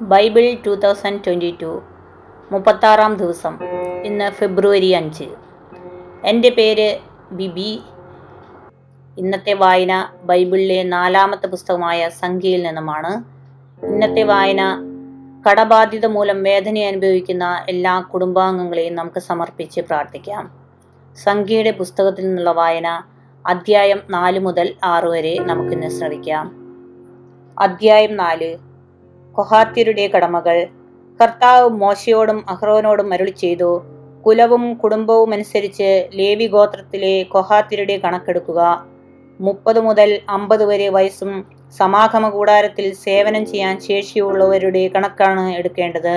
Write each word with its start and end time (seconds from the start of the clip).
Bible 0.00 0.56
two 0.66 0.70
thousand 0.70 1.20
twenty 1.26 1.58
two 1.62 1.82
മുപ്പത്താറാം 2.52 3.14
ദിവസം 3.14 3.58
ഇന്ന് 4.04 4.30
ഫെബ്രുവരി 4.30 4.92
അഞ്ച്. 4.92 5.24
എന്റെ 6.24 6.48
പേര് 6.48 6.98
ബിബി. 7.32 7.80
ഇന്നത്തെ 9.18 9.52
വായന 9.52 10.08
ബൈബിളിലെ 10.24 10.82
നാലാമത്തെ 10.82 11.46
പുസ്തകമായ 11.46 12.08
സംഖ്യയിൽ 12.08 12.62
നിന്നുമാണ്. 12.62 13.24
ഇന്നത്തെ 13.86 14.22
വായന 14.22 14.82
കടബാധ്യത 15.50 16.06
മൂലം 16.06 16.42
വേദന 16.42 16.78
അനുഭവിക്കുന്ന 16.78 17.66
എല്ലാ 17.68 18.00
കുടുംബാംഗങ്ങളെയും 18.00 18.94
നമുക്ക് 18.94 19.20
സമർപ്പിച്ച് 19.20 19.80
പ്രാർത്ഥിക്കാം. 19.80 20.50
സംഖ്യയുടെ 21.24 21.70
പുസ്തകത്തിൽ 21.70 22.26
നിന്നുള്ള 22.26 22.52
വായന 22.52 23.02
അധ്യായം 23.46 24.00
നാല് 24.10 24.38
മുതൽ 24.38 24.74
ആറ് 24.84 25.04
വരെ 25.04 25.38
നമുക്കിന്ന് 25.38 25.88
ശ്രവിക്കാം. 25.88 26.46
അധ്യായം 27.58 28.16
നാല് 28.16 28.67
കൊഹാത്യരുടെ 29.38 30.06
കടമകൾ. 30.06 30.66
കർത്താവ് 31.20 31.68
മോശയോടും 31.68 32.38
അഹ്റോനോടും 32.48 33.12
അരുളി 33.12 33.30
ചെയ്തു. 33.30 33.82
കുലവും 34.26 34.74
കുടുംബവും 34.74 35.32
അനുസരിച്ച് 35.32 36.08
ലേവി 36.14 36.46
ഗോത്രത്തിലെ 36.46 37.22
കൊഹാത്യരുടെ 37.22 37.96
കണക്കെടുക്കുക. 37.96 38.86
മുപ്പത് 39.40 39.80
മുതൽ 39.80 40.20
അമ്പത് 40.28 40.64
വരെ 40.64 40.88
വയസ്സും 40.88 41.32
സമാഗമ 41.78 42.28
കൂടാരത്തിൽ 42.28 42.86
സേവനം 43.04 43.46
ചെയ്യാൻ 43.46 43.80
ശേഷിയുള്ളവരുടെ 43.80 44.88
കണക്കാണ് 44.88 45.44
എടുക്കേണ്ടത്. 45.50 46.14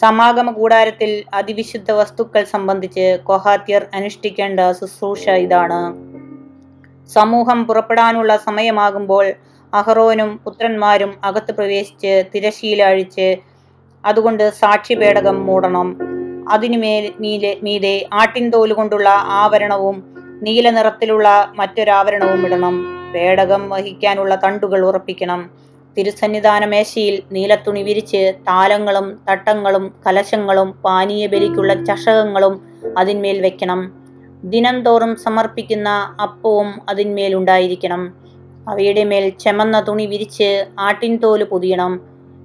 സമാഗമ 0.00 0.50
കൂടാരത്തിൽ 0.50 1.10
അതിവിശുദ്ധ 1.34 1.90
വസ്തുക്കൾ 1.90 2.44
സംബന്ധിച്ച് 2.44 3.06
കൊഹാത്യർ 3.24 3.86
അനുഷ്ഠിക്കേണ്ട 3.94 4.60
ശുശ്രൂഷ 4.80 5.28
ഇതാണ്. 5.28 5.80
സമൂഹം 7.12 7.66
പുറപ്പെടാനുള്ള 7.66 8.36
സമയമാകുമ്പോൾ 8.36 9.26
അഹറോനും 9.74 10.36
പുത്രന്മാരും 10.36 11.14
അകത്ത് 11.24 11.52
പ്രവേശിച്ച് 11.52 12.24
തിരശീല 12.34 12.82
അഴിച്ച് 12.82 13.36
അതുകൊണ്ട് 14.04 14.50
സാക്ഷിപേടകം 14.50 15.46
മൂടണം. 15.46 15.98
അതിനുമേൽ 16.50 17.12
മീലെ 17.20 17.56
മീതെ 17.62 18.08
ആട്ടിൻതോൽ 18.12 18.72
കൊണ്ടുള്ള 18.72 19.08
ആവരണവും 19.08 20.14
നീല 20.42 20.70
നിറത്തിലുള്ള 20.70 21.52
മറ്റൊരാവരണവും 21.54 22.46
ഇടണം. 22.46 22.86
പേടകം 23.12 23.68
വഹിക്കാനുള്ള 23.68 24.34
തണ്ടുകൾ 24.44 24.86
ഉറപ്പിക്കണം. 24.86 25.50
തിരുസന്നിധാന 25.98 26.64
മേശയിൽ 26.64 27.22
നീലത്തുണി 27.32 27.82
വിരിച്ച് 27.82 28.34
താലങ്ങളും 28.40 29.20
തട്ടങ്ങളും 29.30 29.94
കലശങ്ങളും 30.06 30.72
പാനീയ 30.72 31.26
ബലിക്കുള്ള 31.26 31.84
ചഷകങ്ങളും 31.84 32.60
അതിന്മേൽ 32.98 33.40
വെക്കണം. 33.40 33.92
ദിനംതോറും 34.44 35.16
സമർപ്പിക്കുന്ന 35.16 36.16
അപ്പവും 36.22 36.80
അതിന്മേൽ 36.88 37.34
ഉണ്ടായിരിക്കണം. 37.34 38.27
അവയുടെ 38.68 39.04
മേൽ 39.04 39.24
ചെമന്ന 39.42 39.76
തുണി 39.80 40.06
വിരിച്ച് 40.06 40.48
ആട്ടിൻതോൽ 40.78 41.44
പൊതിയണം. 41.44 41.92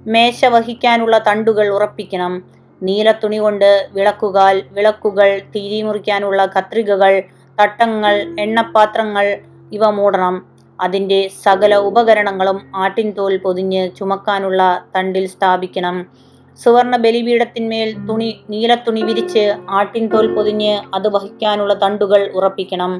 മേശ 0.06 0.44
വഹിക്കാനുള്ള 0.44 1.18
തണ്ടുകൾ 1.18 1.66
ഉറപ്പിക്കണം. 1.68 2.32
നീലത്തുണി 2.82 3.38
കൊണ്ട് 3.38 3.70
വിളക്കുകാൽ 3.92 4.56
വിളക്കുകൾ 4.72 5.28
തിരിമുറിക്കാനുള്ള 5.54 6.46
കത്രികകൾ 6.46 7.12
തട്ടങ്ങൾ 7.60 8.14
എണ്ണപാത്രങ്ങൾ 8.38 9.26
ഇവ 9.72 9.84
മൂടണം. 9.90 10.34
അതിന്റെ 10.78 11.20
സകല 11.44 11.74
ഉപകരണങ്ങളും 11.88 12.58
ആട്ടിൻതോൽ 12.74 13.34
പൊതിഞ്ഞ് 13.36 13.82
ചുമക്കാനുള്ള 13.96 14.62
തണ്ടിൽ 14.96 15.26
സ്ഥാപിക്കണം. 15.26 15.96
സുവർണ 16.58 16.96
ബലിപീഠത്തിന്മേൽ 16.96 17.88
തുണി 18.08 18.30
നീലത്തുണി 18.50 19.02
വിരിച്ച് 19.02 19.44
ആട്ടിൻതോൽ 19.70 20.26
പൊതിഞ്ഞ് 20.34 20.74
അത് 20.94 21.08
വഹിക്കാനുള്ള 21.08 21.74
തണ്ടുകൾ 21.74 22.30
ഉറപ്പിക്കണം. 22.34 22.92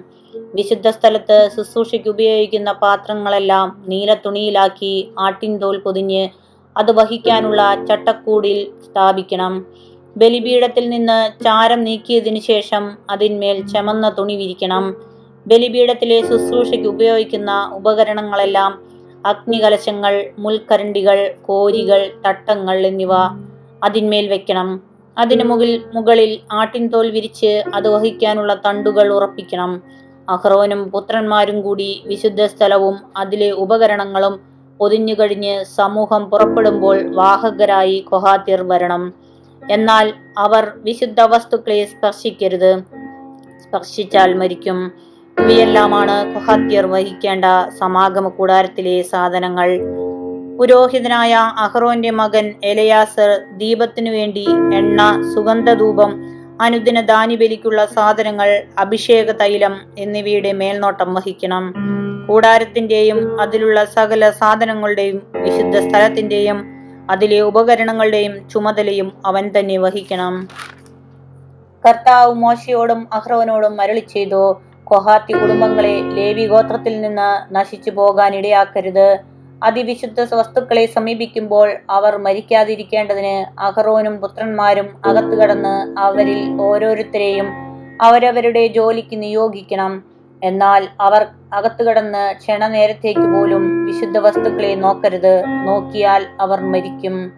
വിശുദ്ധ 0.56 0.88
സ്ഥലത്ത് 0.88 1.50
ശുശ്രൂഷയ്ക്ക് 1.56 2.08
ഉപയോഗിക്കുന്ന 2.08 2.72
പാത്രങ്ങളെല്ലാം 2.72 3.84
നീല 3.88 4.14
തുണിയിലാക്കി 4.14 4.94
ആട്ടിൻതോൽ 5.18 5.78
പൊതിഞ്ഞ് 5.78 6.28
അത് 6.78 6.92
വഹിക്കാനുള്ള 6.98 7.62
ചട്ടക്കൂടിൽ 7.88 8.58
സ്ഥാപിക്കണം. 8.86 9.52
ബലിപീഠത്തിൽ 10.16 10.84
നിന്ന് 10.88 11.18
ചാരം 11.44 11.84
നീക്കിയതിനു 11.84 12.40
ശേഷം 12.50 12.84
അതിന്മേൽ 13.10 13.66
ചമന്ന 13.72 14.08
തുണി 14.18 14.36
വിരിക്കണം. 14.36 14.84
ബലിപീഠത്തിലെ 15.46 16.18
ശുശ്രൂഷയ്ക്ക് 16.28 16.88
ഉപയോഗിക്കുന്ന 16.88 17.52
ഉപകരണങ്ങളെല്ലാം 17.72 18.72
അഗ്നികലശങ്ങൾ 19.26 20.14
മുൾക്കരണ്ടികൾ 20.38 21.18
കോരികൾ 21.46 22.00
തട്ടങ്ങൾ 22.26 22.78
എന്നിവ 22.90 23.12
അതിന്മേൽ 23.84 24.26
വെക്കണം. 24.28 24.68
അതിനു 25.16 25.44
മുകളിൽ 25.44 25.82
മുകളിൽ 25.94 26.40
ആട്ടിൻതോൽ 26.52 27.10
വിരിച്ച് 27.10 27.52
അത് 27.74 27.88
വഹിക്കാനുള്ള 27.94 28.54
തണ്ടുകൾ 28.66 29.08
ഉറപ്പിക്കണം. 29.16 29.72
അഹ്റോനും 30.28 30.90
പുത്രന്മാരും 30.90 31.62
കൂടി 31.62 32.04
വിശുദ്ധ 32.06 32.44
സ്ഥലവും 32.44 32.98
അതിലെ 33.16 33.50
ഉപകരണങ്ങളും 33.50 34.40
പൊതിഞ്ഞുകഴിഞ്ഞ് 34.78 35.64
സമൂഹം 35.64 36.30
പുറപ്പെടുമ്പോൾ 36.30 37.14
വാഹകരായി 37.14 37.98
കൊഹാത്തിർ 37.98 38.62
വരണം. 38.62 39.12
എന്നാൽ 39.70 40.12
അവർ 40.38 40.72
വിശുദ്ധ 40.76 41.20
വസ്തുക്കളെ 41.20 41.84
സ്പർശിക്കരുത്. 41.84 42.78
സ്പർശിച്ചാൽ 43.62 44.34
മരിക്കും. 44.34 44.92
ഇവയെല്ലാമാണ് 45.40 46.34
കൊഹാത്യർ 46.34 46.86
വഹിക്കേണ്ട 46.86 47.44
സമാഗമ 47.78 48.28
കൂടാരത്തിലെ 48.28 49.02
സാധനങ്ങൾ. 49.02 49.80
പുരോഹിതനായ 50.58 51.34
അഹ്റോന്റെ 51.34 52.10
മകൻ 52.10 52.54
എലയാസർ 52.64 53.40
ദീപത്തിനു 53.56 54.10
വേണ്ടി 54.10 54.46
എണ്ണ 54.74 55.22
സുഗന്ധധൂപം 55.34 56.33
അനുദിന 56.60 57.00
ദാനിബലിക്കുള്ള 57.00 57.86
സാധനങ്ങൾ 57.86 58.64
അഭിഷേക 58.78 59.30
തൈലം 59.30 59.80
എന്നിവയുടെ 59.98 60.52
മേൽനോട്ടം 60.52 61.14
വഹിക്കണം. 61.14 61.74
കൂടാരത്തിന്റെയും 62.28 63.40
അതിലുള്ള 63.40 63.84
സകല 63.84 64.30
സാധനങ്ങളുടെയും 64.30 65.22
വിശുദ്ധ 65.36 65.88
സ്ഥലത്തിന്റെയും 65.88 66.74
അതിലെ 67.10 67.40
ഉപകരണങ്ങളുടെയും 67.40 68.48
ചുമതലയും 68.48 69.12
അവൻ 69.26 69.50
തന്നെ 69.58 69.78
വഹിക്കണം. 69.78 70.48
കർത്താവ് 71.86 72.34
മോശയോടും 72.34 73.08
അഹ്റോനോടും 73.12 73.76
മരളി 73.76 74.00
ചെയ്തു 74.00 74.60
കൊഹാത്തി 74.84 75.32
കുടുംബങ്ങളെ 75.32 76.00
ലേവി 76.00 76.46
ഗോത്രത്തിൽ 76.46 77.00
നിന്ന് 77.00 77.54
നശിച്ചു 77.54 77.90
പോകാൻ 77.90 78.34
ഇടയാക്കരുത് 78.34 79.33
അതിവിശുദ്ധ 79.64 80.34
വസ്തുക്കളെ 80.34 80.86
സമീപിക്കുമ്പോൾ 80.86 81.74
അവർ 81.90 82.16
മരിക്കാതിരിക്കേണ്ടതിന് 82.16 83.60
അഹറോനും 83.60 84.16
പുത്രന്മാരും 84.16 84.88
അകത്തു 85.04 85.36
കടന്ന് 85.36 85.98
അവരിൽ 85.98 86.60
ഓരോരുത്തരെയും 86.60 87.46
അവരവരുടെ 88.02 88.66
ജോലിക്ക് 88.66 89.22
നിയോഗിക്കണം. 89.22 90.02
എന്നാൽ 90.44 90.88
അവർ 91.00 91.26
അകത്തു 91.52 91.82
കടന്ന് 91.82 92.34
ക്ഷണനേരത്തേക്ക് 92.38 93.26
പോലും 93.34 93.84
വിശുദ്ധ 93.84 94.18
വസ്തുക്കളെ 94.18 94.74
നോക്കരുത്. 94.74 95.44
നോക്കിയാൽ 95.46 96.26
അവർ 96.40 96.60
മരിക്കും. 96.60 97.32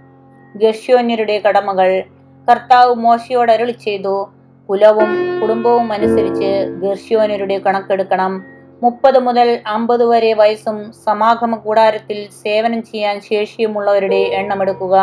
ഗഷ്യോന്യരുടെ 0.57 1.39
കടമകൾ 1.39 2.05
കർത്താവ് 2.51 2.95
മോശയോട് 2.95 3.53
അരുളി 3.53 3.73
ചെയ്തു 3.73 4.29
കുലവും 4.69 5.41
കുടുംബവും 5.41 5.93
അനുസരിച്ച് 5.93 6.51
ഗർഷ്യോനരുടെ 6.83 7.59
കണക്കെടുക്കണം. 7.59 8.56
മുപ്പത് 8.83 9.19
മുതൽ 9.19 9.49
അമ്പത് 9.67 10.05
വരെ 10.05 10.31
വയസ്സും 10.33 10.79
സമാഗമ 11.05 11.57
കൂടാരത്തിൽ 11.57 12.19
സേവനം 12.43 12.83
ചെയ്യാൻ 12.83 13.17
ശേഷിയുമുള്ളവരുടെ 13.21 14.21
എണ്ണമെടുക്കുക. 14.41 14.97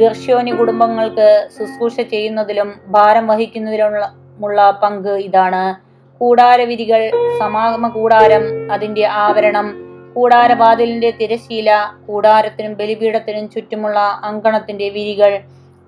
ഗർഷ്യോനി 0.00 0.50
കുടുംബങ്ങൾക്ക് 0.50 1.28
ശുശ്രൂഷ 1.56 1.96
ചെയ്യുന്നതിലും 2.12 2.68
ഭാരം 2.86 3.26
വഹിക്കുന്നതിലുമുള്ള 3.26 4.70
പങ്ക് 4.82 5.14
ഇതാണ്. 5.26 5.64
കൂടാരവിരികൾ 6.20 7.02
സമാഗമ 7.40 7.88
കൂടാരം 7.88 8.44
അതിന്റെ 8.72 9.04
ആവരണം 9.24 9.66
കൂടാരവാതിലിന്റെ 10.14 11.10
തിരശീല 11.10 11.70
കൂടാരത്തിനും 12.06 12.72
ബലിപീഠത്തിനും 12.74 13.44
ചുറ്റുമുള്ള 13.48 13.98
അങ്കണത്തിന്റെ 14.24 14.88
വിരികൾ 14.88 15.32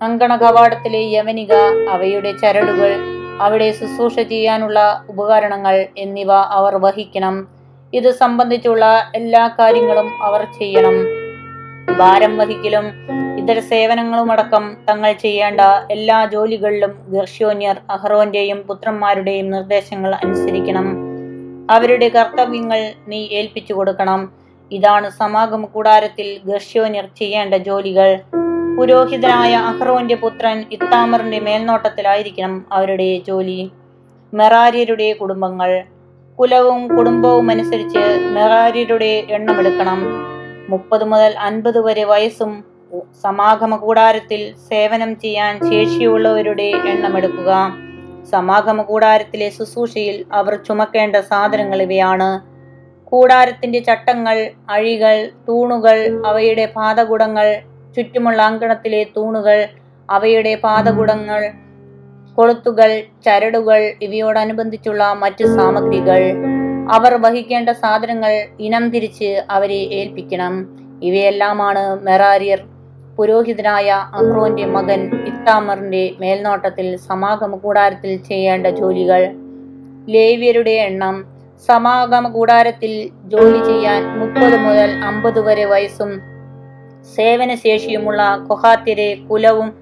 അങ്കണ 0.00 0.32
കവാടത്തിലെ 0.36 1.00
യവനിക 1.14 1.54
അവയുടെ 1.94 2.30
ചരടുകൾ 2.32 2.90
അവിടെ 3.40 3.72
ശുശ്രൂഷ 3.72 4.14
ചെയ്യാനുള്ള 4.20 5.04
ഉപകരണങ്ങൾ 5.08 5.86
എന്നിവ 5.98 6.32
അവർ 6.32 6.76
വഹിക്കണം. 6.76 7.48
ഇത് 7.94 8.10
സംബന്ധിച്ചുള്ള 8.10 9.12
എല്ലാ 9.14 9.48
കാര്യങ്ങളും 9.58 10.22
അവർ 10.22 10.42
ചെയ്യണം. 10.58 10.96
ഭാരം 11.98 12.38
വഹിക്കലും 12.38 12.86
ഇതര 13.38 13.58
സേവനങ്ങളുമടക്കം 13.58 14.76
തങ്ങൾ 14.88 15.12
ചെയ്യേണ്ട 15.12 15.60
എല്ലാ 15.90 16.24
ജോലികളിലും 16.24 16.98
ഗർഷ്യോന്യർ 17.08 17.76
അഹ്റോന്റെയും 17.90 18.58
പുത്രന്മാരുടെയും 18.58 19.50
നിർദ്ദേശങ്ങൾ 19.50 20.14
അനുസരിക്കണം. 20.14 20.88
അവരുടെ 21.70 22.08
കർത്തവ്യങ്ങൾ 22.08 22.92
നീ 23.08 23.28
ഏൽപ്പിച്ചു 23.32 23.72
കൊടുക്കണം. 23.72 24.32
ഇതാണ് 24.72 25.10
സമാഗമ 25.10 25.64
കൂടാരത്തിൽ 25.64 26.40
ഗർഷ്യോന്യർ 26.44 27.08
ചെയ്യേണ്ട 27.18 27.54
ജോലികൾ. 27.54 28.18
പുരോഹിതനായ 28.80 29.54
അഹ്റോന്റെ 29.54 30.14
പുത്രൻ 30.14 30.64
ഇത്താമറിന്റെ 30.72 31.38
മേൽനോട്ടത്തിലായിരിക്കണം 31.38 32.66
അവരുടെ 32.72 33.20
ജോലി. 33.26 33.70
മെറാര്യരുടെ 34.34 35.12
കുടുംബങ്ങൾ. 35.12 35.82
കുലവും 36.38 36.96
കുടുംബവും 36.96 37.50
അനുസരിച്ച് 37.50 37.98
മെറാര്യരുടെ 38.36 39.26
എണ്ണമെടുക്കണം 39.30 40.00
മുപ്പത് 40.68 41.04
മുതൽ 41.04 41.34
അൻപത് 41.38 41.78
വരെ 41.78 42.04
വയസ്സും 42.04 42.64
സമാഗമ 43.22 43.76
കൂടാരത്തിൽ 43.76 44.54
സേവനം 44.70 45.20
ചെയ്യാൻ 45.20 45.70
ശേഷിയുള്ളവരുടെ 45.70 46.68
എണ്ണമെടുക്കുക 46.92 47.52
സമാഗമ 48.30 48.82
കൂടാരത്തിലെ 48.82 49.48
ശുശ്രൂഷയിൽ 49.48 50.24
അവർ 50.32 50.54
ചുമക്കേണ്ട 50.54 51.16
സാധനങ്ങൾ 51.16 51.82
ഇവയാണ്. 51.82 52.30
കൂടാരത്തിന്റെ 53.04 53.78
ചട്ടങ്ങൾ 53.78 54.50
അഴികൾ 54.70 55.30
തൂണുകൾ 55.48 56.22
അവയുടെ 56.26 56.66
പാദകുടങ്ങൾ 56.76 57.48
ചുറ്റുമുള്ള 57.96 58.42
അങ്കണത്തിലെ 58.42 59.04
തൂണുകൾ 59.16 59.66
അവയുടെ 60.10 60.54
പാതകുടങ്ങൾ 60.54 61.52
കൊളുത്തുകൾ 62.34 63.02
ചരടുകൾ 63.24 63.92
ഇവയോടനുബന്ധിച്ചുള്ള 64.02 65.14
മറ്റു 65.14 65.44
സാമഗ്രികൾ. 65.44 66.22
അവർ 66.92 67.14
വഹിക്കേണ്ട 67.14 67.70
സാധനങ്ങൾ 67.70 68.32
ഇനം 68.60 68.90
തിരിച്ച് 68.90 69.42
അവരെ 69.50 69.80
ഏൽപ്പിക്കണം. 69.92 70.54
ഇവയെല്ലാമാണ് 71.02 72.04
മെറാരിയർ 72.06 72.60
പുരോഹിതനായ 73.16 73.90
അഹ്റോന്റെ 73.90 74.66
മകൻ 74.66 75.10
ഇത്താമറിന്റെ 75.26 76.10
മേൽനോട്ടത്തിൽ 76.20 76.96
സമാഗമ 76.96 77.56
കൂടാരത്തിൽ 77.56 78.22
ചെയ്യേണ്ട 78.22 78.66
ജോലികൾ. 78.66 79.22
ലേവ്യരുടെ 80.08 80.70
എണ്ണം 80.70 81.24
സമാഗമ 81.66 82.28
കൂടാരത്തിൽ 82.28 83.10
ജോലി 83.24 83.64
ചെയ്യാൻ 83.64 84.18
മുപ്പത് 84.18 84.56
മുതൽ 84.56 84.90
അമ്പത് 85.04 85.40
വരെ 85.40 85.64
വയസ്സും 85.64 86.29
സേവനശേഷിയുമുള്ള 87.04 88.36
കൊഹാത്തിരെ 88.48 89.14
കുലവും 89.30 89.72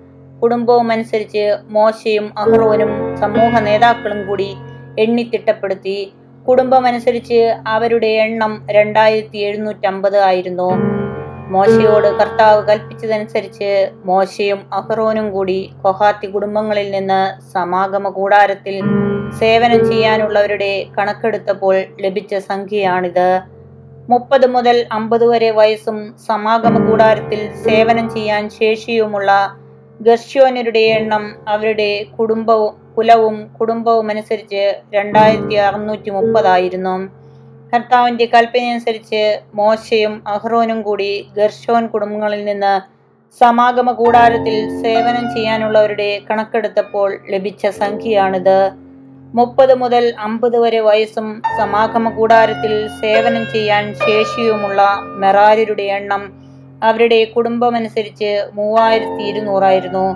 കുടുംബവും 0.42 0.92
അനുസരിച്ച് 0.92 1.56
മോശയും 1.68 2.32
അഹ്റോനും 2.38 3.16
സമൂഹ 3.16 3.60
നേതാക്കളും 3.60 4.26
കൂടി 4.26 4.56
എണ്ണിത്തിട്ടപ്പെടുത്തി 4.98 6.12
കുടുംബമനുസരിച്ച് 6.48 7.54
അവരുടെ 7.66 8.06
എണ്ണം 8.06 8.66
രണ്ടായിരത്തി 8.70 9.38
എഴുന്നൂറ്റമ്പത് 9.38 10.16
ആയിരുന്നു. 10.16 10.70
മോശയോട് 11.50 12.18
കർത്താവ് 12.18 12.66
കൽപ്പിച്ചതനുസരിച്ച് 12.68 13.90
മോശയും 14.04 14.58
അഹ്റോനും 14.72 15.30
കൂടി 15.30 15.70
കൊഹാത്തി 15.82 16.26
കുടുംബങ്ങളിൽ 16.26 16.90
നിന്ന് 16.90 17.38
സമാഗമ 17.52 18.08
കൂടാരത്തിൽ 18.08 18.80
സേവനം 19.38 19.90
ചെയ്യാനുള്ളവരുടെ 19.90 20.86
കണക്കെടുത്തപ്പോൾ 20.98 21.74
ലഭിച്ച 22.00 22.34
സംഖ്യയാണിത്. 22.34 23.57
മുപ്പത് 24.08 24.46
മുതൽ 24.52 24.76
അമ്പത് 24.96 25.24
വരെ 25.30 25.48
വയസ്സും 25.50 25.96
സമാഗമ 26.26 26.76
കൂടാരത്തിൽ 26.86 27.40
സേവനം 27.64 28.06
ചെയ്യാൻ 28.14 28.44
ശേഷിയുമുള്ള 28.50 29.30
ഗർഷ്യോനരുടെ 30.00 30.82
എണ്ണം 30.98 31.24
അവരുടെ 31.48 31.90
കുടുംബവും 32.16 32.74
കുലവും 32.96 33.36
കുടുംബവും 33.58 34.06
അനുസരിച്ച് 34.10 34.62
രണ്ടായിരത്തി 34.94 35.56
അറുന്നൂറ്റി 35.66 36.10
മുപ്പതായിരുന്നു. 36.10 36.94
കർത്താവിന്റെ 37.72 38.26
കൽപ്പനയനുസരിച്ച് 38.34 39.22
മോശയും 39.54 40.14
അഹ്റോനും 40.34 40.78
കൂടി 40.82 41.12
ഗർഷോൻ 41.38 41.84
കുടുംബങ്ങളിൽ 41.86 42.42
നിന്ന് 42.44 42.74
സമാഗമ 43.40 43.88
കൂടാരത്തിൽ 43.92 44.56
സേവനം 44.82 45.24
ചെയ്യാനുള്ളവരുടെ 45.34 46.10
കണക്കെടുത്തപ്പോൾ 46.28 47.08
ലഭിച്ച 47.30 47.66
സംഖ്യയാണിത്. 47.82 48.58
മുപ്പത് 49.34 49.74
മുതൽ 49.74 50.14
അമ്പത് 50.18 50.58
വരെ 50.58 50.80
വയസ്സും 50.80 51.42
സമാഗമ 51.58 52.08
കൂടാരത്തിൽ 52.08 52.88
സേവനം 53.00 53.44
ചെയ്യാൻ 53.52 53.94
ശേഷിയുമുള്ള 53.94 54.82
മെറാരിയുടെ 55.16 55.82
എണ്ണം 55.82 56.22
അവരുടെ 56.82 57.24
കുടുംബമനുസരിച്ച് 57.24 58.44
മൂവായിരത്തി 58.54 59.22
ഇരുന്നൂറായിരുന്നു 59.22 60.06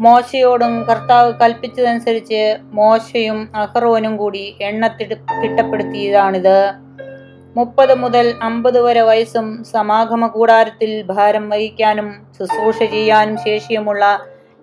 മോശയോടും 0.00 0.82
കർത്താവ് 0.82 1.32
കൽപ്പിച്ചതനുസരിച്ച് 1.32 2.56
മോശയും 2.72 3.48
അഹ്റോനും 3.54 4.16
കൂടി 4.16 4.56
എണ്ണത്തി 4.60 5.04
തിട്ടപ്പെടുത്തിയതാണിത്. 5.42 6.58
മുപ്പത് 7.56 7.94
മുതൽ 7.94 8.34
അമ്പത് 8.42 8.80
വരെ 8.80 9.02
വയസ്സും 9.02 9.64
സമാഗമ 9.64 10.26
കൂടാരത്തിൽ 10.26 11.02
ഭാരം 11.02 11.48
വഹിക്കാനും 11.50 12.14
ശുശ്രൂഷ 12.38 12.78
ചെയ്യാനും 12.90 13.36
ശേഷിയുമുള്ള 13.36 14.04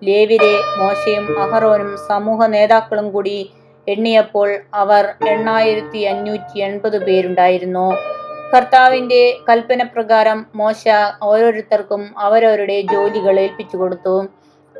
ലേവിരെ 0.02 0.54
മോശയും 0.78 1.42
അഹറോനും 1.42 1.96
സമൂഹ 2.08 2.46
നേതാക്കളും 2.46 3.12
കൂടി 3.12 3.50
എണ്ണിയപ്പോൾ 3.88 4.56
അവർ 4.74 5.14
എണ്ണായിരത്തി 5.28 5.98
അഞ്ഞൂറ്റി 5.98 6.60
എൺപത് 6.60 7.04
പേരുണ്ടായിരുന്നു. 7.04 7.94
കർത്താവിന്റെ 8.54 9.38
കൽപ്പന 9.48 9.82
പ്രകാരം 9.82 10.46
മോശ 10.54 10.88
ഓരോരുത്തർക്കും 11.22 12.18
അവരവരുടെ 12.18 12.80
ജോലികൾ 12.80 13.40
ഏൽപ്പിച്ചു 13.40 13.76
കൊടുത്തു. 13.76 14.26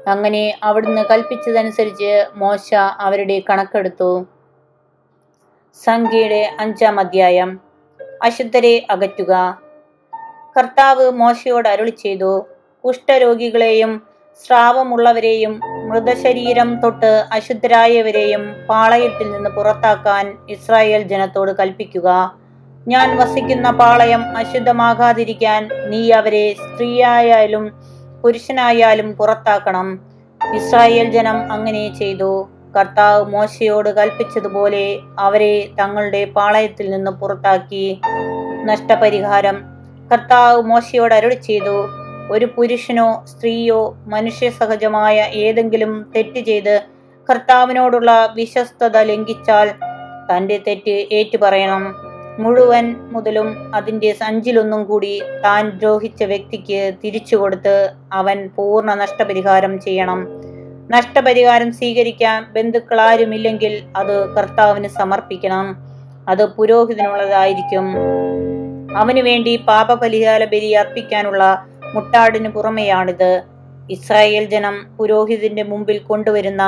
അങ്ങനെ 0.08 0.58
അവിടുന്ന് 0.62 1.02
കൽപ്പിച്ചതനുസരിച്ച് 1.10 2.26
മോശ 2.34 2.74
അവരുടെ 2.74 3.42
കണക്കെടുത്തു. 3.50 4.26
സംഖ്യയുടെ 5.84 6.52
അഞ്ചാം 6.60 7.00
അധ്യായം. 7.00 7.60
അശുദ്ധരെ 8.22 8.86
അകറ്റുക. 8.90 9.62
കർത്താവ് 10.58 11.10
മോശയോട് 11.10 11.68
അരുളി 11.68 11.90
ചെയ്തു 11.90 12.46
കുഷ്ഠരോഗികളെയും 12.84 14.02
സ്രാവമുള്ളവരെയും 14.42 15.60
മൃതശരീരം 15.88 16.80
തൊട്ട് 16.80 17.10
അശുദ്ധരായവരെയും 17.32 18.42
പാളയത്തിൽ 18.68 19.32
നിന്ന് 19.32 19.50
പുറത്താക്കാൻ 19.50 20.24
ഇസ്രായേൽ 20.48 21.02
ജനത്തോട് 21.02 21.52
കൽപ്പിക്കുക. 21.60 22.08
ഞാൻ 22.88 23.18
വസിക്കുന്ന 23.18 23.70
പാളയം 23.70 24.22
അശുദ്ധമാകാതിരിക്കാൻ 24.36 25.68
നീ 25.90 26.10
അവരെ 26.10 26.56
സ്ത്രീയായാലും 26.62 27.64
പുരുഷനായാലും 28.22 29.12
പുറത്താക്കണം. 29.12 30.00
ഇസ്രായേൽ 30.40 31.10
ജനം 31.10 31.52
അങ്ങനെ 31.52 31.94
ചെയ്തു. 31.94 32.48
കർത്താവ് 32.76 33.24
മോശയോട് 33.24 33.88
കൽപ്പിച്ചതുപോലെ 33.88 34.98
അവരെ 35.18 35.54
തങ്ങളുടെ 35.78 36.24
പാളയത്തിൽ 36.24 36.90
നിന്ന് 36.90 37.10
പുറത്താക്കി. 37.10 38.00
നഷ്ടപരിഹാരം 38.70 39.56
കർത്താവ് 40.12 40.62
മോശയോട് 40.62 41.14
അരുളി 41.14 41.34
ചെയ്തു 41.34 41.76
ഒരു 42.30 42.44
പുരുഷനോ 42.44 43.24
സ്ത്രീയോ 43.26 43.96
മനുഷ്യ 44.06 44.50
സഹജമായ 44.50 45.30
ഏതെങ്കിലും 45.34 46.12
തെറ്റ് 46.16 46.40
ചെയ്ത് 46.40 46.82
കർത്താവിനോടുള്ള 47.30 48.32
വിശ്വസ്തത 48.34 48.98
ലംഘിച്ചാൽ 48.98 49.70
തന്റെ 50.30 50.62
തെറ്റ് 50.66 51.06
ഏറ്റുപറയണം. 51.12 51.94
മുഴുവൻ 52.38 52.96
മുതലും 53.12 53.74
അതിന്റെ 53.74 54.12
സഞ്ചിലൊന്നും 54.12 54.84
കൂടി 54.84 55.22
താൻ 55.44 55.70
ദ്രോഹിച്ച 55.70 56.22
വ്യക്തിക്ക് 56.22 56.92
തിരിച്ചു 57.04 57.36
കൊടുത്ത് 57.36 57.92
അവൻ 58.12 58.50
പൂർണ 58.56 58.94
നഷ്ടപരിഹാരം 58.94 59.80
ചെയ്യണം. 59.80 60.28
നഷ്ടപരിഹാരം 60.90 61.72
സ്വീകരിക്കാൻ 61.72 62.52
ബന്ധുക്കളാരുമില്ലെങ്കിൽ 62.52 63.82
അത് 63.96 64.34
കർത്താവിന് 64.34 64.88
സമർപ്പിക്കണം. 64.88 65.76
അത് 66.28 66.44
പുരോഹിതനുള്ളതായിരിക്കും. 66.44 67.94
അവനു 68.96 69.22
വേണ്ടി 69.22 69.56
പാപപരിഹാര 69.56 70.44
ബലി 70.44 70.70
അർപ്പിക്കാനുള്ള 70.70 71.66
മുട്ടാടിന് 71.94 72.48
പുറമെയാണിത്. 72.48 73.42
ഇസ്രായേൽ 73.90 74.44
ജനം 74.44 74.76
പുരോഹിതന്റെ 74.98 75.62
മുമ്പിൽ 75.62 75.98
കൊണ്ടുവരുന്ന 75.98 76.62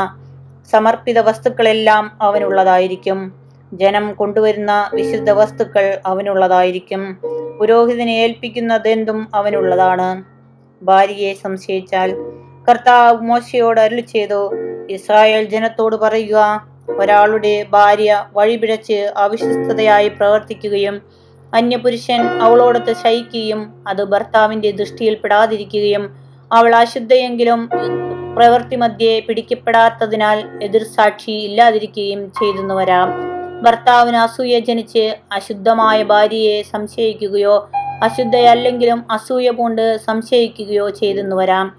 സമർപ്പിത 0.72 1.18
വസ്തുക്കളെല്ലാം 1.18 2.04
അവനുള്ളതായിരിക്കും. 2.22 3.18
ജനം 3.72 4.12
കൊണ്ടുവരുന്ന 4.12 4.90
വിശുദ്ധ 4.94 5.30
വസ്തുക്കൾ 5.30 5.98
അവനുള്ളതായിരിക്കും. 6.06 7.02
പുരോഹിതനെ 7.60 8.12
ഏൽപ്പിക്കുന്നതെന്തും 8.12 9.28
അവനുള്ളതാണ്. 9.34 10.08
ഭാര്യയെ 10.82 11.32
സംശയിച്ചാൽ 11.34 12.10
കർത്താവ് 12.68 13.20
മോശയോട് 13.20 13.80
അരുളി 13.80 14.00
ചെയ്തു 14.00 14.40
ഇസ്രായേൽ 14.90 15.44
ജനത്തോട് 15.44 15.96
പറയുക 15.96 16.38
ഒരാളുടെ 16.98 17.66
ഭാര്യ 17.70 18.26
വഴിപിഴച്ച് 18.32 18.98
അവിശ്വസ്തതയായി 19.16 20.08
പ്രവർത്തിക്കുകയും 20.08 20.96
അന്യപുരുഷൻ 21.56 22.20
അവളോടൊത്ത് 22.26 22.92
ശയിക്കുകയും 22.92 23.74
അത് 23.88 24.04
ഭർത്താവിന്റെ 24.04 24.70
ദൃഷ്ടിയിൽപ്പെടാതിരിക്കുകയും 24.70 26.16
അവൾ 26.52 26.74
അശുദ്ധയെങ്കിലും 26.74 27.68
പ്രവൃത്തി 28.36 28.76
മധ്യേ 28.76 29.20
പിടിക്കപ്പെടാത്തതിനാൽ 29.20 30.38
എതിർസാക്ഷി 30.62 31.30
ഇല്ലാതിരിക്കുകയും 31.30 32.32
ചെയ്തെന്ന് 32.32 32.74
വരാം 32.74 33.08
ഭർത്താവിന് 33.62 34.16
അസൂയ 34.16 34.58
ജനിച്ച് 34.58 35.16
അശുദ്ധമായ 35.32 36.02
ഭാര്യയെ 36.02 36.62
സംശയിക്കുകയോ 36.62 37.70
അശുദ്ധയല്ലെങ്കിലും 38.02 39.04
അസൂയ 39.10 39.50
പൂണ്ട് 39.50 40.00
സംശയിക്കുകയോ 40.06 40.88
ചെയ്തെന്ന് 40.88 41.36
വരാം 41.36 41.76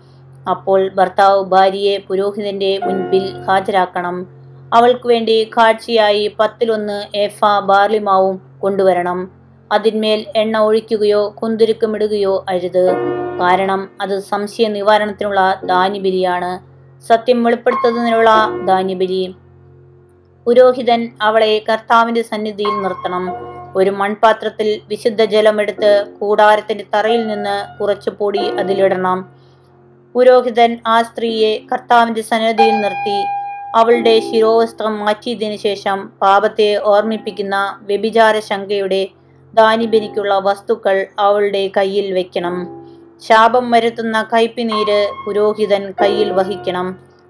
അപ്പോൾ 0.49 0.89
ഭർത്താവ് 0.95 1.43
ഭാര്യയെ 1.43 1.97
പുരോഹിതന്റെ 1.97 2.79
മുൻപിൽ 2.83 3.25
ഹാജരാക്കണം. 3.47 4.27
അവൾക്ക് 4.73 5.07
വേണ്ടി 5.07 5.49
കാഴ്ചയായി 5.57 6.35
പത്തിലൊന്ന് 6.39 7.17
ഏഫ 7.17 7.39
ബാർലിമാവും 7.59 8.41
കൊണ്ടുവരണം. 8.59 9.36
അതിന്മേൽ 9.71 10.25
എണ്ണ 10.35 10.57
ഒഴിക്കുകയോ 10.57 11.29
കുന്തുരുക്കമിടുകയോ 11.29 12.45
അരുത്. 12.49 12.93
കാരണം 13.39 13.89
അത് 14.01 14.19
സംശയ 14.19 14.67
നിവാരണത്തിനുള്ള 14.67 15.61
ധാന്യബലിയാണ്. 15.65 16.77
സത്യം 17.07 17.43
വെളിപ്പെടുത്തുന്നതിനുള്ള 17.43 18.49
ധാന്യബലി. 18.67 19.35
പുരോഹിതൻ 20.47 21.11
അവളെ 21.21 21.63
കർത്താവിന്റെ 21.69 22.21
സന്നിധിയിൽ 22.21 22.81
നിർത്തണം. 22.81 23.33
ഒരു 23.75 23.89
മൺപാത്രത്തിൽ 23.89 24.81
വിശുദ്ധ 24.87 25.23
ജലമെടുത്ത് 25.23 26.05
കൂടാരത്തിന്റെ 26.19 26.85
തറയിൽ 26.95 27.27
നിന്ന് 27.27 27.79
കുറച്ചു 27.79 28.09
പൊടി 28.09 28.39
അതിലിടണം. 28.39 29.29
പുരോഹിതൻ 30.15 30.77
ആ 30.87 31.01
സ്ത്രീയെ 31.01 31.59
കർത്താവിന്റെ 31.73 32.21
സന്നിധിയിൽ 32.21 32.81
നിർത്തി 32.81 33.17
അവളുടെ 33.75 34.19
ശിരോവസ്ത്രം 34.19 34.99
മാറ്റിയതിനു 34.99 35.55
ശേഷം 35.55 36.09
പാപത്തെ 36.21 36.75
ഓർമ്മിപ്പിക്കുന്ന 36.83 37.79
വ്യഭിചാര 37.81 38.39
ശങ്കയുടെ 38.39 39.07
ദാനിബലിക്കുള്ള 39.57 40.39
വസ്തുക്കൾ 40.39 41.05
അവളുടെ 41.19 41.69
കയ്യിൽ 41.77 42.07
വെക്കണം. 42.13 42.55
ശാപം 43.27 43.71
വരുത്തുന്ന 43.71 44.17
കയ്പിനീര് 44.33 44.99
പുരോഹിതൻ 45.25 45.93
കയ്യിൽ 46.01 46.31
വഹിക്കണം. 46.31 46.87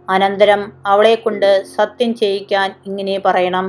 അനന്തരം 0.09 0.61
അവളെ 0.85 1.15
കൊണ്ട് 1.15 1.63
സത്യം 1.75 2.15
ചെയ്യിക്കാൻ 2.15 2.75
ഇങ്ങനെ 2.85 3.21
പറയണം. 3.25 3.67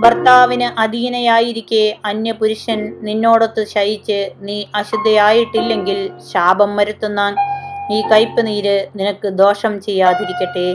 ഭർത്താവിന് 0.00 0.80
അധീനയായിരിക്കെ 0.80 1.96
അന്യപുരുഷൻ 2.04 2.78
നിന്നോടൊത്ത് 3.00 3.66
ശയിച്ച് 3.66 4.18
നീ 4.40 4.64
അശുദ്ധയായിട്ടില്ലെങ്കിൽ 4.74 5.98
ശാപം 6.32 6.76
വരുത്തുന്ന 6.76 7.20
ഈ 7.92 8.00
കയ്പ് 8.12 8.40
നീര് 8.46 8.76
നിനക്ക് 8.96 9.28
ദോഷം 9.28 9.80
ചെയ്യാതിരിക്കട്ടെ. 9.82 10.68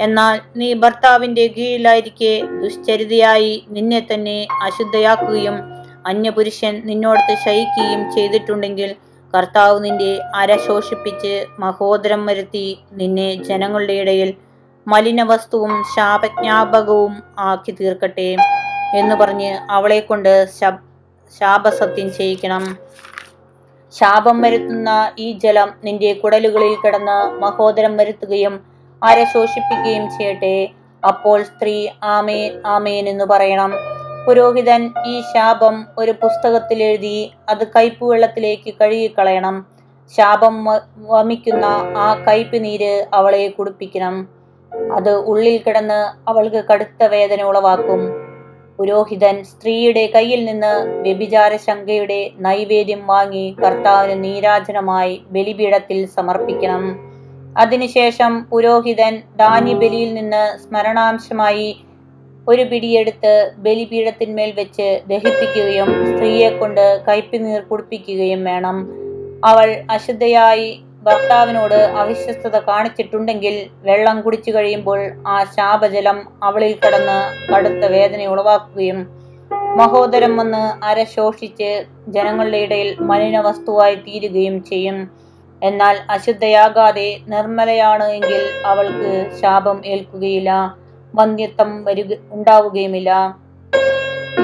എന്നാൽ 0.00 0.40
നീ 0.56 0.74
ഭർത്താവിന്റെ 0.74 1.46
കീഴിലായിരിക്കെ 1.46 2.42
ദുശ്ചരിതയായി 2.62 3.52
നിന്നെ 3.68 4.06
തന്നെ 4.12 4.38
അശുദ്ധയാക്കുകയും 4.62 5.79
അന്യപുരുഷൻ 6.06 6.82
നിന്നോടത്ത് 6.84 7.34
ശയിക്കുകയും 7.34 8.10
ചെയ്തിട്ടുണ്ടെങ്കിൽ 8.10 8.94
കർത്താവ് 9.34 9.84
നിന്റെ 9.84 10.20
അര 10.34 10.56
ശോഷിപ്പിച്ച് 10.56 11.46
മഹോദരം 11.58 12.26
വരുത്തി 12.26 12.78
നിന്നെ 12.92 13.34
ജനങ്ങളുടെ 13.34 13.92
ഇടയിൽ 13.92 14.34
മലിനവസ്തുവും 14.88 15.82
ശാപജ്ഞാപകവും 15.96 17.22
ആക്കി 17.38 17.76
തീർക്കട്ടെ 17.80 18.36
എന്ന് 18.94 19.14
പറഞ്ഞ് 19.14 19.58
അവളെ 19.70 20.00
കൊണ്ട് 20.00 20.48
ശാപസത്യം 21.40 22.12
ചെയ്യിക്കണം. 22.14 22.78
ശാപം 23.98 24.40
വരുത്തുന്ന 24.40 25.12
ഈ 25.18 25.32
ജലം 25.32 25.72
നിന്റെ 25.84 26.12
കുടലുകളിൽ 26.12 26.74
കിടന്ന് 26.74 27.40
മഹോദരം 27.42 27.96
വരുത്തുകയും 27.96 28.60
അര 29.04 29.24
ശോഷിപ്പിക്കുകയും 29.24 30.10
ചെയ്യട്ടെ. 30.10 30.68
അപ്പോൾ 31.08 31.42
സ്ത്രീ 31.42 31.88
ആമേ 32.02 32.50
ആമേൻ 32.66 33.08
എന്ന് 33.08 33.24
പറയണം. 33.24 33.99
പുരോഹിതൻ 34.26 34.90
ഈ 35.06 35.20
ശാപം 35.20 35.86
ഒരു 35.98 36.10
പുസ്തകത്തിൽ 36.10 36.82
എഴുതി 36.82 37.30
അത് 37.48 37.66
കയ്പ് 37.76 38.04
വെള്ളത്തിലേക്ക് 38.04 38.74
കഴുകിക്കളയണം. 38.80 39.66
ശാപം 40.16 40.64
വമിക്കുന്ന 40.98 41.64
ആ 41.96 42.24
കയ്പ് 42.28 42.64
നീര് 42.64 43.06
അവളെ 43.14 43.48
കുടിപ്പിക്കണം. 43.48 44.28
അത് 44.96 45.16
ഉള്ളിൽ 45.16 45.60
കിടന്ന് 45.66 46.30
അവൾക്ക് 46.30 46.64
കടുത്ത 46.64 47.04
വേദന 47.04 47.42
ഉളവാക്കും. 47.42 48.02
പുരോഹിതൻ 48.78 49.42
സ്ത്രീയുടെ 49.42 50.10
കയ്യിൽ 50.14 50.44
നിന്ന് 50.44 50.72
വ്യഭിചാര 51.02 51.56
ശങ്കയുടെ 51.56 52.30
നൈവേദ്യം 52.38 53.06
വാങ്ങി 53.06 53.56
കർത്താവിന് 53.64 54.24
നീരാജനമായി 54.24 55.22
ബലിപീഠത്തിൽ 55.30 56.06
സമർപ്പിക്കണം. 56.06 56.84
അതിനുശേഷം 57.58 58.44
പുരോഹിതൻ 58.44 59.22
ദാനി 59.36 59.74
ബലിയിൽ 59.74 60.14
നിന്ന് 60.14 60.58
സ്മരണാംശമായി 60.58 61.84
ഒരു 62.50 62.62
പിടിയെടുത്ത് 62.70 63.32
ബലിപീഠത്തിന്മേൽ 63.64 64.50
വെച്ച് 64.60 64.86
ദഹിപ്പിക്കുകയും 65.08 65.88
സ്ത്രീയെ 66.10 66.50
കൊണ്ട് 66.50 66.84
കയ്പിനീർ 67.08 67.60
കുടിപ്പിക്കുകയും 67.60 68.44
വേണം. 68.44 68.76
അവൾ 69.44 69.68
അശുദ്ധയായി 69.90 70.68
ഭർത്താവിനോട് 71.04 71.78
അവിശ്വസ്തത 72.00 72.56
കാണിച്ചിട്ടുണ്ടെങ്കിൽ 72.58 73.54
വെള്ളം 73.82 74.16
കുടിച്ചു 74.20 74.50
കഴിയുമ്പോൾ 74.50 75.00
ആ 75.26 75.36
ശാപജലം 75.56 76.18
അവളിൽ 76.42 76.74
കടന്ന് 76.82 77.18
കടുത്ത 77.52 77.84
വേദന 77.94 78.26
ഉളവാക്കുകയും 78.32 78.98
മഹോദരം 79.78 80.32
വന്ന് 80.36 80.62
അര 80.88 80.98
ശോഷിച്ച് 81.16 81.70
ജനങ്ങളുടെ 82.08 82.56
ഇടയിൽ 82.56 82.88
മലിന 83.00 83.38
വസ്തുവായി 83.40 83.96
തീരുകയും 84.06 84.56
ചെയ്യും. 84.64 84.98
എന്നാൽ 85.62 85.96
അശുദ്ധയാകാതെ 86.10 87.08
നിർമ്മലയാണ് 87.32 88.06
എങ്കിൽ 88.16 88.42
അവൾക്ക് 88.64 89.12
ശാപം 89.40 89.78
ഏൽക്കുകയില്ല. 89.86 90.50
വന്ധ്യത്വം 91.14 91.70
വരുക 91.84 92.16
ഉണ്ടാവുകയുമില്ല. 92.36 93.10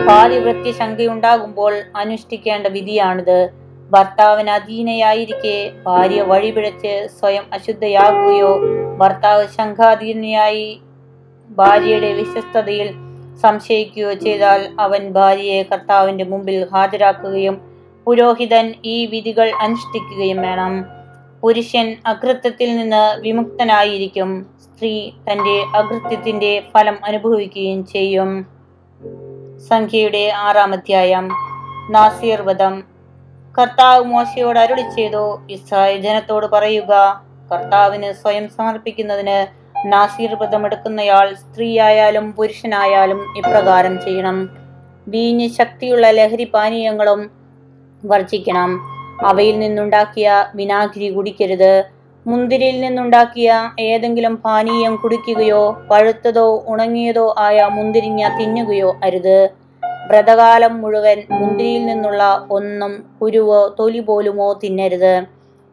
പാതിവൃത്യ 0.08 0.72
ശങ്കയുണ്ടാകുമ്പോൾ 0.80 1.72
അനുഷ്ഠിക്കേണ്ട 2.02 2.66
വിധിയാണിത്. 2.76 3.38
ഭർത്താവിന് 3.90 4.50
അധീനയായിരിക്കെ 4.50 5.56
ഭാര്യ 5.86 6.20
വഴിപിഴച്ച് 6.30 6.94
സ്വയം 7.18 7.44
അശുദ്ധയാകുകയോ 7.56 8.52
ഭർത്താവ് 9.00 9.44
ശങ്കാധീനയായി 9.56 10.66
ഭാര്യയുടെ 11.50 12.10
വിശ്വസ്തതയിൽ 12.12 12.88
സംശയിക്കുകയോ 13.42 14.12
ചെയ്താൽ 14.24 14.60
അവൻ 14.80 15.02
ഭാര്യയെ 15.12 15.62
കർത്താവിന്റെ 15.62 16.24
മുമ്പിൽ 16.24 16.58
ഹാജരാക്കുകയും 16.74 17.56
പുരോഹിതൻ 18.06 18.66
ഈ 18.84 18.96
വിധികൾ 19.12 19.48
അനുഷ്ഠിക്കുകയും 19.64 20.40
വേണം. 20.46 20.74
പുരുഷൻ 21.46 21.96
അകൃത്യത്തിൽ 22.06 22.76
നിന്ന് 22.76 23.20
വിമുക്തനായിരിക്കും. 23.20 24.46
സ്ത്രീ 24.64 25.10
തന്റെ 25.10 25.64
അകൃത്യത്തിന്റെ 25.74 26.62
ഫലം 26.74 26.98
അനുഭവിക്കുകയും 27.04 27.86
ചെയ്യും. 27.86 28.46
സംഖ്യയുടെ 29.68 30.32
ആറാം 30.36 30.72
അധ്യായം. 30.72 31.28
നാസീർ 31.90 32.42
വധം. 32.42 32.82
കർത്താവ് 33.58 34.04
മോശയോട് 34.04 34.58
അരുളി 34.58 34.80
ചെയ്തു. 34.80 35.40
ഇസ്രായേൽ 35.50 36.00
ജനത്തോട് 36.00 36.46
പറയുക 36.46 37.22
കർത്താവിന് 37.52 38.12
സ്വയം 38.12 38.48
സമർപ്പിക്കുന്നതിന് 38.48 39.46
നാസീർ 39.92 40.34
വ്രതം 40.34 40.66
എടുക്കുന്നയാൾ 40.66 41.34
സ്ത്രീയായാലും 41.34 42.32
പുരുഷനായാലും 42.32 43.38
ഇപ്രകാരം 43.38 44.02
ചെയ്യണം. 44.02 44.50
വീഞ്ഞ് 45.08 45.48
ശക്തിയുള്ള 45.48 46.10
ലഹരി 46.10 46.44
പാനീയങ്ങളും 46.44 47.30
വർജിക്കണം. 48.04 48.95
അവയിൽ 49.24 49.58
നിന്നുണ്ടാക്കിയ 49.58 50.46
വിനാഗിരി 50.54 51.08
കുടിക്കരുത്. 51.08 51.84
മുന്തിരിയിൽ 52.26 52.80
നിന്നുണ്ടാക്കിയ 52.80 53.70
ഏതെങ്കിലും 53.80 54.36
പാനീയം 54.36 54.96
കുടിക്കുകയോ 54.96 55.78
പഴുത്തതോ 55.90 56.64
ഉണങ്ങിയതോ 56.66 57.34
ആയ 57.38 57.68
മുന്തിരിങ്ങ 57.72 58.38
തിന്നുകയോ 58.40 58.96
അരുത്. 59.04 59.50
വ്രതകാലം 60.06 60.80
മുഴുവൻ 60.80 61.22
മുന്തിരിയിൽ 61.30 61.86
നിന്നുള്ള 61.86 62.46
ഒന്നും 62.50 63.04
കുരുവോ 63.22 63.76
തൊലി 63.78 63.98
പോലുമോ 63.98 64.52
തിന്നരുത്. 64.52 65.22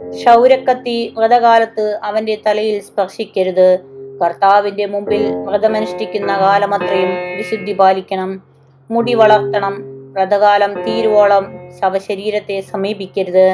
ക്ഷൗരക്കത്തി 0.10 1.14
വ്രതകാലത്ത് 1.18 2.00
അവന്റെ 2.04 2.38
തലയിൽ 2.48 2.82
സ്പർശിക്കരുത്. 2.82 3.80
കർത്താവിന്റെ 4.24 4.86
മുമ്പിൽ 4.86 5.36
വ്രതമനുഷ്ഠിക്കുന്ന 5.36 6.38
കാലമത്രയും 6.40 7.38
വിശുദ്ധി 7.38 7.74
പാലിക്കണം. 7.74 8.44
മുടി 8.92 9.14
വളർത്തണം. 9.14 9.93
വ്രതകാലം 10.14 10.72
തീരുവോളം 10.86 11.46
ശവശരീരത്തെ 11.78 12.58
സമീപിക്കരുത്. 12.72 13.48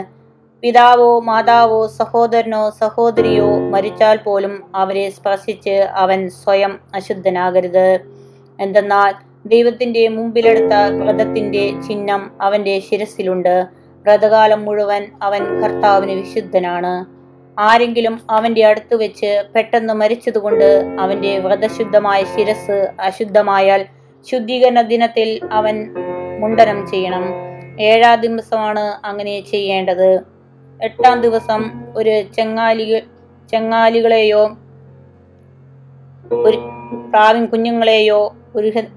പിതാവോ 0.63 1.19
മാതാവോ 1.19 1.87
സഹോദരനോ 1.87 2.63
സഹോദരിയോ 2.69 3.59
മരിച്ചാൽ 3.73 4.17
പോലും 4.17 4.53
അവരെ 4.75 5.09
സ്പർശിച്ച് 5.09 5.75
അവൻ 6.03 6.29
സ്വയം 6.29 6.79
അശുദ്ധനാകരുത്. 6.95 7.99
എന്തെന്നാൽ 8.59 9.13
ദൈവത്തിന്റെ 9.45 10.07
മുമ്പിലെടുത്ത 10.07 10.73
വ്രതത്തിന്റെ 10.99 11.63
ചിഹ്നം 11.87 12.31
അവന്റെ 12.41 12.79
ശിരസിലുണ്ട് 12.79 13.55
വ്രതകാലം 14.05 14.65
മുഴുവൻ 14.65 15.05
അവൻ 15.21 15.41
കർത്താവിന് 15.61 16.11
വിശുദ്ധനാണ്. 16.11 16.93
ആരെങ്കിലും 17.59 18.15
അവന്റെ 18.29 18.65
അടുത്ത് 18.65 18.95
വെച്ച് 18.95 19.31
പെട്ടെന്ന് 19.55 19.93
മരിച്ചതുകൊണ്ട് 19.93 20.69
അവന്റെ 20.99 21.39
വ്രതശുദ്ധമായ 21.39 22.23
ശിരസ് 22.23 22.77
അശുദ്ധമായാൽ 22.99 23.81
ശുദ്ധീകരണ 24.27 24.81
ദിനത്തിൽ 24.81 25.29
അവൻ 25.51 25.75
മുണ്ടനം 26.41 26.79
ചെയ്യണം. 26.87 27.23
ഏഴാം 27.81 28.21
ദിവസമാണ് 28.21 28.85
അങ്ങനെ 29.05 29.35
ചെയ്യേണ്ടത്. 29.51 30.09
എട്ടാം 30.79 31.21
ദിവസം 31.21 31.61
ഒരു 31.95 32.13
ചെങ്ങാലി 32.35 32.85
ചെങ്ങാലികളെയോ 33.51 34.43
ഒരു 36.47 36.57
പ്രാവിൻ 37.09 37.45
കുഞ്ഞുങ്ങളെയോ 37.45 38.19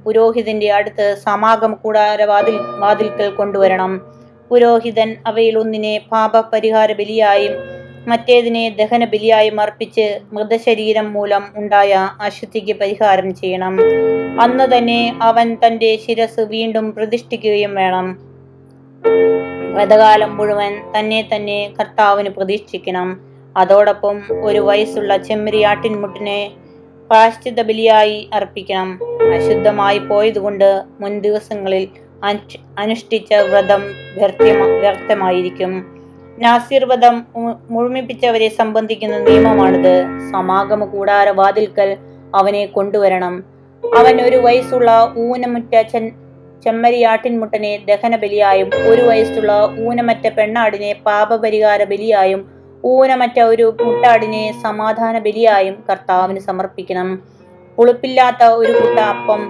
പുരോഹിതന്റെ 0.04 0.68
അടുത്ത് 0.72 1.06
സമാഗമ 1.25 1.72
കൂടാര 1.75 2.22
വാതിൽ 2.25 2.56
വാതിൽക്കൽ 2.82 3.30
കൊണ്ടുവരണം. 3.30 3.92
പുരോഹിതൻ 4.50 5.11
അവയിൽ 5.26 5.58
ഒന്നിനെ 5.58 5.94
പാപപരിഹാര 6.12 6.92
ബലിയായും 6.92 7.54
മറ്റേതിനെ 8.09 8.68
ദഹന 8.68 9.04
ബലിയായി 9.04 9.49
അർപ്പിച്ച് 9.61 10.21
മൃതശരീരം 10.32 11.12
മൂലം 11.12 11.44
ഉണ്ടായ 11.56 12.11
അശുദ്ധിക്ക് 12.21 12.73
പരിഹാരം 12.73 13.35
ചെയ്യണം. 13.35 13.78
അന്ന് 14.40 14.76
തന്നെ 14.76 15.18
അവൻ 15.23 15.56
തന്റെ 15.66 15.99
ശിരസ് 16.06 16.40
വീണ്ടും 16.40 16.92
പ്രതിഷ്ഠിക്കുകയും 16.92 17.75
വേണം. 17.75 18.18
വ്രതകാലം 19.75 20.37
മുഴുവൻ 20.37 20.73
തന്നെ 20.99 21.28
തന്നെ 21.35 21.75
കർത്താവിന് 21.80 22.28
പ്രതീക്ഷിക്കണം. 22.28 23.21
അതോടൊപ്പം 23.56 24.23
ഒരു 24.42 24.59
വയസ്സുള്ള 24.59 25.16
ചെമ്മരിയാട്ടിൻമുട്ടിനെ 25.16 26.50
പ്രാശ്ചിത 27.11 27.62
ബലിയായി 27.62 28.28
അർപ്പിക്കണം. 28.32 28.99
അശുദ്ധമായി 29.35 29.99
പോയതുകൊണ്ട് 29.99 30.82
മുൻ 31.00 31.21
ദിവസങ്ങളിൽ 31.21 31.88
അനുഷ്ഠിച്ച 32.78 33.35
വ്രതം 33.35 33.82
വ്യർത്ഥമ 34.18 34.62
വ്യർത്ഥമായിരിക്കും. 34.66 36.01
നാസിർ 36.42 36.84
വ്രതം 36.84 37.26
മു- 37.37 37.54
മുഴുമിപ്പിച്ചവരെ 37.70 38.49
സംബന്ധിക്കുന്ന 38.49 39.18
നിയമമാണിത്. 39.18 40.06
സമാഗമ 40.32 40.84
കൂടാര 40.84 41.28
വാതിൽക്കൽ 41.28 41.96
അവനെ 42.34 42.66
കൊണ്ടുവരണം. 42.66 43.44
അവൻ 43.99 44.22
ഒരു 44.22 44.37
വയസ്സുള്ള 44.37 45.14
ഊനമുറ്റ 45.18 45.82
ചെമ്മരിയാട്ടിൻമുട്ടനെ 46.64 47.84
ദഹന 47.88 48.16
ബലിയായും 48.16 48.70
ഒരു 48.88 49.02
വയസ്സുള്ള 49.02 49.76
ഊനമറ്റ 49.87 50.28
പെണ്ണാടിനെ 50.28 50.92
പാപപരിഹാര 51.06 51.84
ബലിയായും 51.84 52.50
ഊനമറ്റ 52.84 53.40
ഒരു 53.40 53.76
മുട്ടാടിനെ 53.82 54.54
സമാധാന 54.62 55.18
ബലിയായും 55.18 55.84
കർത്താവിന് 55.90 56.38
സമർപ്പിക്കണം. 56.38 57.22
പുളിപ്പില്ലാത്ത 57.76 58.44
ഒരു 58.44 58.72
കുട്ട 58.72 58.99
അപ്പം 58.99 59.42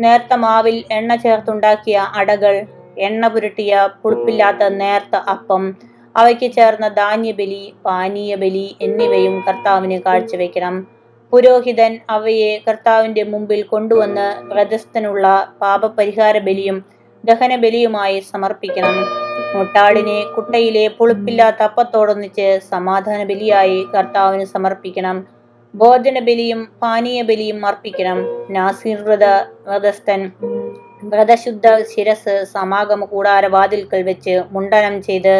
നേർത്ത 0.00 0.34
മാവിൽ 0.34 0.84
എണ്ണ 0.90 1.14
ചേർത്തുണ്ടാക്കിയ 1.14 2.06
അടകൾ 2.14 2.66
എണ്ണ 2.98 3.28
പുരട്ടിയ 3.28 3.88
പുളിപ്പില്ലാത്ത 4.02 4.68
നേർത്ത 4.68 5.16
അപ്പം 5.16 5.76
അവയ്ക്ക് 6.14 6.48
ചേർന്ന 6.52 6.86
ധാന്യബലി 7.00 7.62
പാനീയബലി 7.84 8.66
എന്നിവയും 8.80 9.34
കർത്താവിന് 9.48 9.98
കാഴ്ചവെക്കണം 10.06 10.74
പുരോഹിതൻ 11.32 11.92
അവയെ 12.10 12.52
കർത്താവിന്റെ 12.68 13.22
മുമ്പിൽ 13.24 13.60
കൊണ്ടുവന്ന് 13.62 14.28
വ്രതസ്ഥനുള്ള 14.52 15.26
പാപപരിഹാര 15.60 16.38
ബലിയും 16.38 16.78
ദഹന 17.24 17.56
ബലിയുമായി 17.56 18.18
സമർപ്പിക്കണം. 18.32 18.96
മുട്ടാടിനെ 19.54 20.18
കുട്ടയിലെ 20.34 20.88
പുളിപ്പില്ലാത്ത 20.98 21.60
അപ്പത്തോടൊന്നിച്ച് 21.62 22.48
സമാധാന 22.72 23.20
ബലിയായി 23.24 23.78
കർത്താവിന് 23.94 24.44
സമർപ്പിക്കണം. 24.44 25.16
ഭോജന 25.74 26.18
ബലിയും 26.28 26.60
പാനീയ 26.82 27.22
ബലിയും 27.22 27.66
അർപ്പിക്കണം. 27.66 28.18
നാസീർ 28.56 28.98
വ്രത 29.06 29.26
വ്രതസ്ഥൻ 29.68 30.22
വ്രതശുദ്ധ 31.12 31.66
ശിരസ് 31.92 32.34
സമാഗമ 32.54 33.04
കൂടാരവാതിൽക്കൽ 33.04 34.02
വെച്ച് 34.02 34.34
മുണ്ടനം 34.54 34.96
ചെയ്ത് 35.02 35.34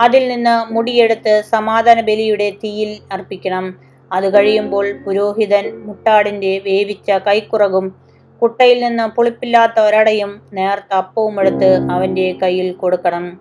അതിൽ 0.00 0.28
നിന്ന് 0.28 0.74
മുടിയെടുത്ത് 0.74 1.42
സമാധാന 1.50 2.00
ബലിയുടെ 2.00 2.50
തീയിൽ 2.50 2.98
അർപ്പിക്കണം. 3.12 3.74
അത് 4.12 4.34
കഴിയുമ്പോൾ 4.34 4.92
പുരോഹിതൻ 4.92 5.82
മുട്ടാടിന്റെ 5.86 6.60
വേവിച്ച 6.64 7.10
കൈക്കുറകും 7.10 7.94
കുട്ടയിൽ 8.42 8.84
നിന്ന് 8.84 9.08
പുളിപ്പില്ലാത്ത 9.08 9.80
ഒരടയും 9.80 10.42
നേർത്ത 10.52 10.94
അപ്പവും 10.94 11.40
എടുത്ത് 11.40 11.90
അവന്റെ 11.90 12.34
കയ്യിൽ 12.42 12.72
കൊടുക്കണം. 12.72 13.40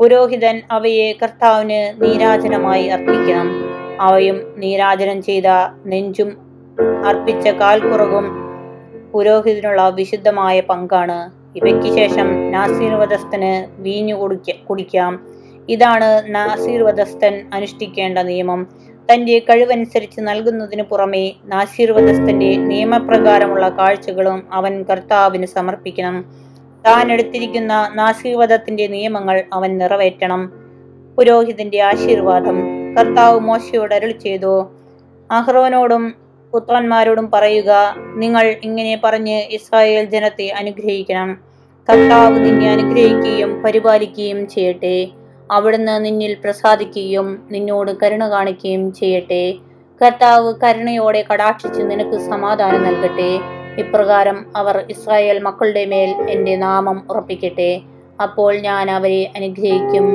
പുരോഹിതൻ 0.00 0.62
അവയെ 0.70 1.12
കർത്താവിന് 1.22 2.02
നീരാജനമായി 2.02 2.86
അർപ്പിക്കണം. 2.86 3.74
അവയും 4.00 4.54
നീരാജനം 4.56 5.22
ചെയ്ത 5.22 5.46
നെഞ്ചും 5.86 6.36
അർപ്പിച്ച 7.06 7.48
കാൽക്കുറകും 7.48 8.44
പുരോഹിതനുള്ള 9.12 9.88
വിശുദ്ധമായ 9.88 10.60
പങ്കാണ്. 10.60 11.44
ഇവയ്ക്ക് 11.58 11.94
ശേഷം 11.94 12.50
നാസീർവധസ്ഥന് 12.50 13.82
വീഞ്ഞു 13.82 14.14
കുടിക്ക 14.14 14.50
കുടിക്കാം. 14.70 15.33
ഇതാണ് 15.68 16.34
നാസീർ 16.34 16.82
വധസ്ഥൻ 16.82 17.50
അനുഷ്ഠിക്കേണ്ട 17.54 18.18
നിയമം. 18.18 18.66
തന്റെ 19.12 19.38
കഴിവനുസരിച്ച് 19.38 20.20
നൽകുന്നതിന് 20.20 20.82
പുറമെ 20.82 21.32
നാസീർ 21.44 21.92
വധസ്ഥന്റെ 21.92 22.56
നിയമപ്രകാരമുള്ള 22.56 23.68
കാഴ്ചകളും 23.68 24.46
അവൻ 24.52 24.82
കർത്താവിന് 24.82 25.46
സമർപ്പിക്കണം. 25.46 26.24
താൻ 26.86 27.12
എടുത്തിരിക്കുന്ന 27.12 27.92
നാസീർവധത്തിന്റെ 27.94 28.86
നിയമങ്ങൾ 28.86 29.44
അവൻ 29.52 29.78
നിറവേറ്റണം. 29.78 30.52
പുരോഹിതന്റെ 31.16 31.80
ആശീർവാദം 31.80 32.58
കർത്താവ് 32.96 33.40
മോശയോട് 33.40 33.94
അരുൾ 33.94 34.10
ചെയ്തു. 34.10 34.70
അഹ്റോനോടും 35.30 36.14
പുത്രന്മാരോടും 36.52 37.30
പറയുക 37.30 37.94
നിങ്ങൾ 38.16 38.56
ഇങ്ങനെ 38.64 39.00
പറഞ്ഞ് 39.04 39.42
ഇസ്രായേൽ 39.50 40.04
ജനത്തെ 40.04 40.48
അനുഗ്രഹിക്കണം. 40.48 41.40
കർത്താവ് 41.90 42.44
നിന്നെ 42.44 42.70
അനുഗ്രഹിക്കുകയും 42.70 43.62
പരിപാലിക്കുകയും 43.62 44.48
ചെയ്യട്ടെ. 44.48 45.08
അവിടുന്ന് 45.50 46.04
നിന്നിൽ 46.04 46.34
പ്രസാദിക്കുകയും 46.34 47.48
നിന്നോട് 47.50 47.90
കരുണ 48.02 48.28
കാണിക്കുകയും 48.28 48.92
ചെയ്യട്ടെ. 48.92 49.54
കർത്താവ് 50.04 50.54
കരുണയോടെ 50.64 51.24
കടാക്ഷിച്ച് 51.32 51.82
നിനക്ക് 51.82 52.18
സമാധാനം 52.18 52.84
നൽകട്ടെ. 52.84 53.40
ഇപ്രകാരം 53.78 54.46
അവർ 54.56 54.84
ഇസ്രായേൽ 54.90 55.38
മക്കളുടെ 55.38 55.84
മേൽ 55.84 56.30
എന്റെ 56.30 56.56
നാമം 56.56 57.02
ഉറപ്പിക്കട്ടെ. 57.10 57.80
അപ്പോൾ 58.22 58.56
ഞാൻ 58.56 58.90
അവരെ 58.90 59.32
അനുഗ്രഹിക്കും. 59.36 60.08